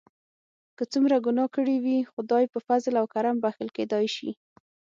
که 0.77 0.83
څومره 0.91 1.15
ګناه 1.27 1.49
کړي 1.55 1.75
وي 1.83 1.97
خدای 2.11 2.43
په 2.53 2.59
فضل 2.67 2.93
او 3.01 3.05
کرم 3.13 3.35
بښل 3.43 3.67
کیدای 3.77 4.05
شي. 4.15 4.31